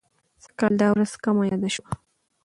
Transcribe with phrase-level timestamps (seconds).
[0.43, 1.91] سږ کال دا ورځ کمه یاده شوه.